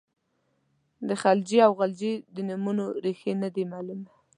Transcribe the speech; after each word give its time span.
د 1.07 1.09
خلجي 1.21 1.59
او 1.65 1.71
غلجي 1.79 2.13
د 2.35 2.37
نومونو 2.47 2.85
ریښه 3.05 3.31
نه 3.41 3.49
ده 3.55 3.63
معلومه. 3.71 4.09